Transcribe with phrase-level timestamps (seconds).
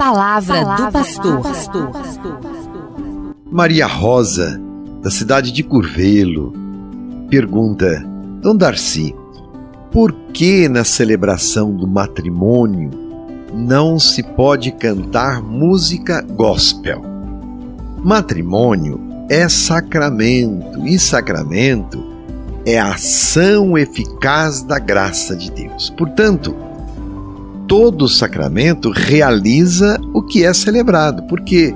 [0.00, 1.42] palavra, palavra do pastor.
[1.42, 1.90] pastor.
[3.52, 4.58] Maria Rosa,
[5.02, 6.54] da cidade de Curvelo,
[7.28, 8.02] pergunta:
[8.40, 9.14] Dom Darcy,
[9.92, 12.90] por que na celebração do matrimônio
[13.52, 17.02] não se pode cantar música gospel?
[18.02, 18.98] Matrimônio
[19.28, 22.08] é sacramento e sacramento
[22.64, 25.90] é a ação eficaz da graça de Deus.
[25.90, 26.56] Portanto,
[27.70, 31.72] todo sacramento realiza o que é celebrado, porque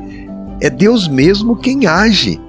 [0.61, 2.41] é Deus mesmo quem age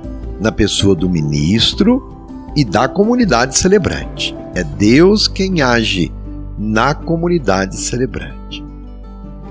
[0.42, 4.36] na pessoa do ministro e da comunidade celebrante.
[4.56, 6.12] É Deus quem age
[6.58, 8.66] na comunidade celebrante.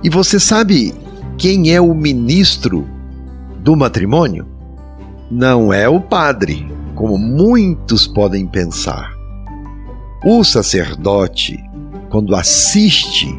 [0.03, 0.93] E você sabe
[1.39, 2.85] quem é o ministro
[3.61, 4.45] do matrimônio?
[5.31, 9.13] Não é o padre, como muitos podem pensar.
[10.25, 11.57] O sacerdote,
[12.11, 13.33] quando assiste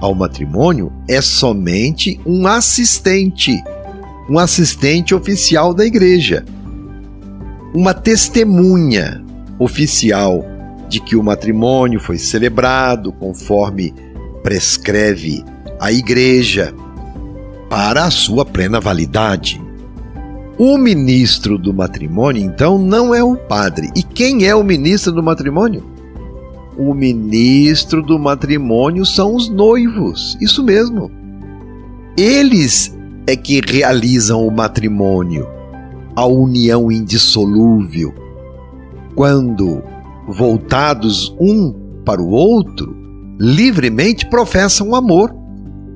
[0.00, 3.62] ao matrimônio, é somente um assistente,
[4.28, 6.44] um assistente oficial da igreja,
[7.74, 9.24] uma testemunha
[9.58, 10.44] oficial
[10.88, 13.94] de que o matrimônio foi celebrado conforme
[14.42, 15.44] prescreve
[15.80, 16.74] a igreja
[17.68, 19.60] para a sua plena validade.
[20.58, 23.90] O ministro do matrimônio, então, não é o padre.
[23.94, 25.84] E quem é o ministro do matrimônio?
[26.78, 30.38] O ministro do matrimônio são os noivos.
[30.40, 31.10] Isso mesmo.
[32.16, 35.46] Eles é que realizam o matrimônio,
[36.14, 38.14] a união indissolúvel.
[39.14, 39.82] Quando
[40.28, 42.96] voltados um para o outro,
[43.38, 45.34] livremente professam amor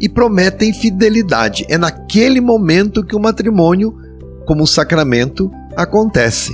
[0.00, 1.64] e prometem fidelidade.
[1.68, 3.96] É naquele momento que o matrimônio
[4.44, 6.52] como sacramento acontece.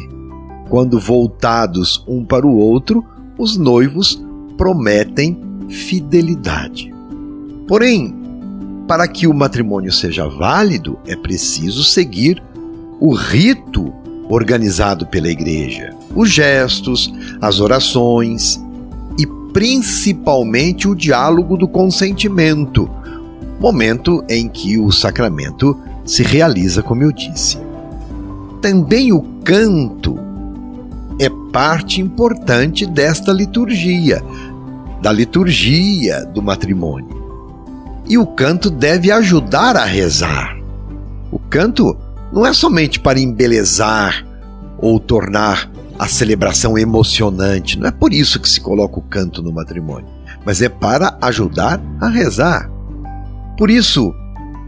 [0.69, 3.03] Quando voltados um para o outro,
[3.39, 4.21] os noivos
[4.57, 6.93] prometem fidelidade.
[7.67, 8.15] Porém,
[8.87, 12.43] para que o matrimônio seja válido, é preciso seguir
[12.99, 13.93] o rito
[14.29, 18.61] organizado pela igreja, os gestos, as orações
[19.19, 22.91] e principalmente o diálogo do consentimento,
[23.61, 27.59] momento em que o sacramento se realiza, como eu disse.
[28.61, 30.19] Também o canto
[31.59, 34.23] parte importante desta liturgia,
[35.03, 37.21] da liturgia do matrimônio.
[38.09, 40.57] E o canto deve ajudar a rezar.
[41.33, 41.97] O canto
[42.33, 44.25] não é somente para embelezar
[44.79, 49.51] ou tornar a celebração emocionante, não é por isso que se coloca o canto no
[49.51, 50.07] matrimônio,
[50.47, 52.71] mas é para ajudar a rezar.
[53.57, 54.15] Por isso,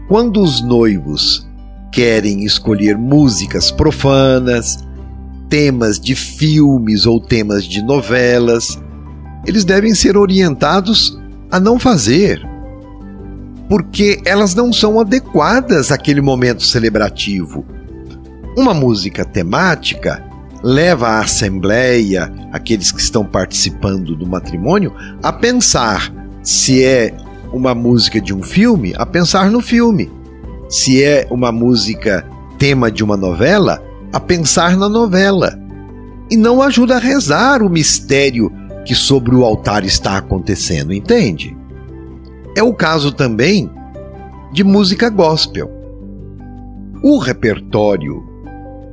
[0.09, 1.47] quando os noivos
[1.89, 4.90] querem escolher músicas profanas,
[5.51, 8.81] temas de filmes ou temas de novelas,
[9.45, 11.19] eles devem ser orientados
[11.51, 12.41] a não fazer,
[13.67, 17.65] porque elas não são adequadas àquele momento celebrativo.
[18.57, 20.23] Uma música temática
[20.63, 27.13] leva a assembleia, aqueles que estão participando do matrimônio, a pensar se é
[27.51, 30.09] uma música de um filme, a pensar no filme
[30.69, 32.25] se é uma música
[32.57, 35.57] tema de uma novela, a pensar na novela.
[36.29, 38.51] E não ajuda a rezar o mistério
[38.85, 41.55] que sobre o altar está acontecendo, entende?
[42.55, 43.69] É o caso também
[44.51, 45.69] de música gospel.
[47.03, 48.23] O repertório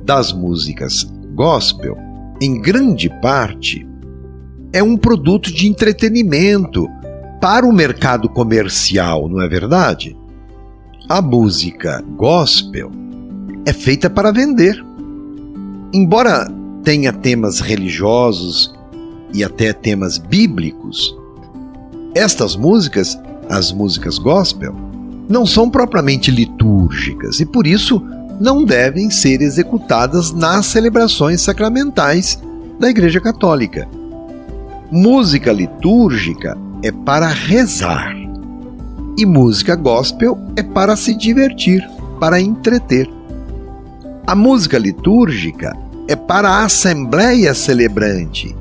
[0.03, 1.03] das músicas
[1.33, 1.97] gospel,
[2.41, 3.87] em grande parte,
[4.73, 6.87] é um produto de entretenimento
[7.41, 10.17] para o mercado comercial, não é verdade?
[11.09, 12.91] a música gospel
[13.65, 14.79] é feita para vender.
[15.93, 16.47] Embora
[16.83, 18.73] tenha temas religiosos
[19.33, 21.17] e até temas bíblicos,
[22.13, 23.19] estas músicas,
[23.49, 24.75] as músicas gospel,
[25.27, 28.03] não são propriamente litúrgicas e por isso
[28.39, 32.39] não devem ser executadas nas celebrações sacramentais
[32.79, 33.87] da Igreja Católica.
[34.91, 38.15] Música litúrgica é para rezar
[39.17, 41.85] e música gospel é para se divertir,
[42.19, 43.09] para entreter.
[44.25, 45.75] A música litúrgica
[46.09, 48.53] é para a assembleia celebrante.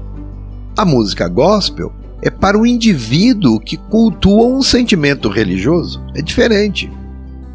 [0.77, 1.93] A música gospel
[2.23, 6.01] é para o indivíduo que cultua um sentimento religioso.
[6.15, 6.89] É diferente.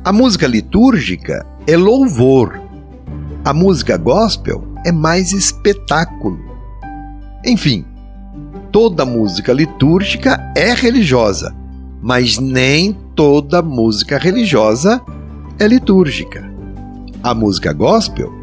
[0.04, 2.60] A música litúrgica é louvor.
[3.46, 6.40] A música gospel é mais espetáculo.
[7.46, 7.86] Enfim,
[8.72, 11.56] toda música litúrgica é religiosa
[12.04, 15.02] mas nem toda música religiosa
[15.58, 16.52] é litúrgica.
[17.24, 18.43] A música gospel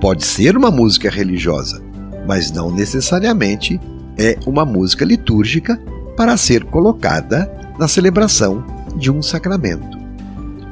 [0.00, 1.82] pode ser uma música religiosa,
[2.26, 3.80] mas não necessariamente
[4.18, 5.80] é uma música litúrgica
[6.16, 8.64] para ser colocada na celebração
[8.96, 9.98] de um sacramento.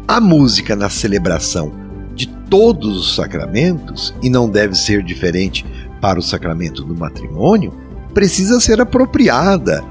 [0.09, 1.73] A música na celebração
[2.15, 5.65] de todos os sacramentos, e não deve ser diferente
[6.01, 7.73] para o sacramento do matrimônio,
[8.15, 9.85] precisa ser apropriada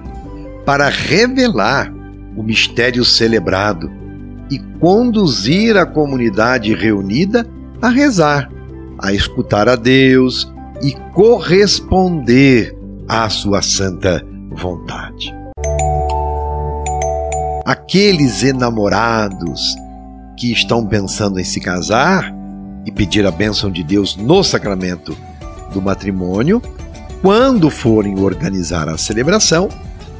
[0.65, 1.93] para revelar
[2.35, 3.91] o mistério celebrado
[4.49, 7.47] e conduzir a comunidade reunida
[7.81, 8.49] a rezar,
[9.05, 12.75] a escutar a Deus e corresponder
[13.07, 15.33] à sua santa vontade.
[17.63, 19.75] Aqueles enamorados
[20.37, 22.33] que estão pensando em se casar
[22.85, 25.15] e pedir a bênção de Deus no sacramento
[25.71, 26.61] do matrimônio,
[27.21, 29.69] quando forem organizar a celebração,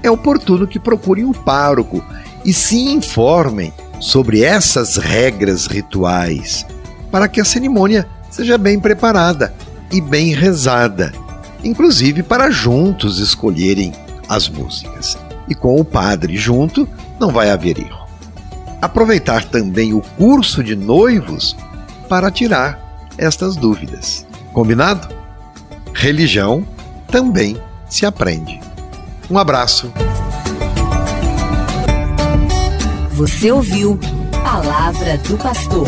[0.01, 2.03] é oportuno que procurem o pároco
[2.43, 6.65] e se informem sobre essas regras rituais,
[7.11, 9.53] para que a cerimônia seja bem preparada
[9.89, 11.13] e bem rezada,
[11.63, 13.93] inclusive para juntos escolherem
[14.27, 15.17] as músicas.
[15.47, 16.85] E com o padre junto,
[17.17, 18.05] não vai haver erro.
[18.81, 21.55] Aproveitar também o curso de noivos
[22.09, 24.25] para tirar estas dúvidas.
[24.51, 25.07] Combinado?
[25.93, 26.67] Religião
[27.07, 27.55] também
[27.87, 28.59] se aprende.
[29.29, 29.93] Um abraço.
[33.11, 33.97] Você ouviu
[34.43, 35.87] Palavra do Pastor.